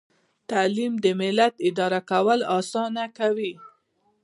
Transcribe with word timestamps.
تعلیم 0.49 0.93
د 1.03 1.05
ملت 1.21 1.53
اداره 1.69 2.01
کول 2.11 2.39
اسانه 2.57 3.05
کوي. 3.17 3.53